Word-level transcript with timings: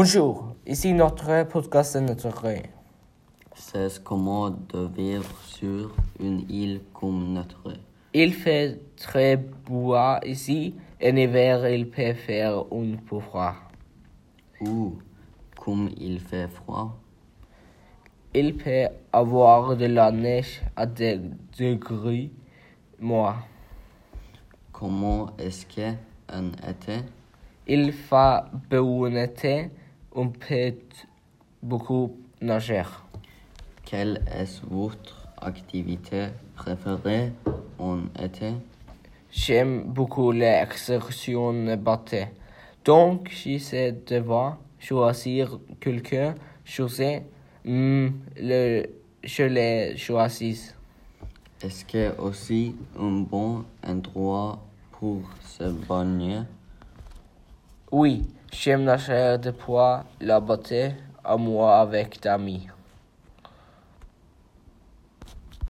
Bonjour, 0.00 0.54
ici 0.64 0.92
notre 0.92 1.42
podcast 1.48 1.96
naturel. 1.96 2.62
C'est 3.56 4.00
comment 4.04 4.48
de 4.48 4.86
vivre 4.94 5.28
sur 5.44 5.92
une 6.20 6.48
île 6.48 6.82
comme 6.94 7.32
notre. 7.32 7.72
Il 8.14 8.32
fait 8.32 8.80
très 8.96 9.36
beau 9.36 9.96
ici. 10.24 10.76
En 11.02 11.16
hiver, 11.16 11.68
il 11.68 11.90
peut 11.90 12.14
faire 12.14 12.58
un 12.70 12.94
peu 13.08 13.18
froid. 13.18 13.56
Ou, 14.60 14.98
comme 15.56 15.90
il 15.96 16.20
fait 16.20 16.46
froid, 16.46 16.96
Il 18.32 18.56
peut 18.56 18.86
avoir 19.12 19.76
de 19.76 19.86
la 19.86 20.12
neige 20.12 20.62
à 20.76 20.86
des 20.86 21.18
degrés 21.58 22.30
moins. 23.00 23.42
comment 24.70 25.30
est-ce 25.38 25.66
que 25.66 25.90
un 26.28 26.52
été? 26.70 26.98
Il 27.66 27.92
fait 27.92 28.42
beau 28.70 29.04
en 29.04 29.16
été. 29.16 29.70
On 30.20 30.30
peut 30.30 30.74
beaucoup 31.62 32.16
nager. 32.40 32.82
Quelle 33.84 34.20
est 34.26 34.60
votre 34.68 35.28
activité 35.40 36.30
préférée 36.56 37.30
en 37.78 38.00
été? 38.20 38.54
J'aime 39.30 39.84
beaucoup 39.84 40.32
les 40.32 40.60
excursions 40.64 41.76
bateaux. 41.76 42.16
Donc, 42.84 43.30
j'essaie 43.30 43.92
de 43.92 44.18
voir, 44.18 44.58
choisir 44.80 45.60
quelque 45.78 46.34
chose. 46.64 47.00
Hmm, 47.64 48.08
le, 48.36 48.86
je 49.22 49.44
les 49.44 49.96
choisis. 49.96 50.74
Est-ce 51.62 51.84
que 51.84 52.20
aussi 52.20 52.74
un 52.98 53.20
bon 53.20 53.64
endroit 53.86 54.58
pour 54.90 55.20
se 55.44 55.62
baigner? 55.88 56.40
Oui, 57.92 58.26
j'aime 58.52 58.84
nager 58.84 59.38
de 59.38 59.50
poids 59.50 60.04
la 60.20 60.40
beauté 60.40 60.92
à 61.24 61.36
moi 61.36 61.80
avec 61.80 62.22
d'amis. 62.22 62.68